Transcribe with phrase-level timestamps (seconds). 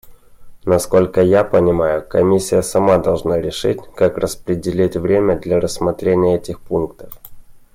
[0.65, 7.13] Насколько я понимаю, Комиссия сама должна решить, как распределить время для рассмотрения этих пунктов.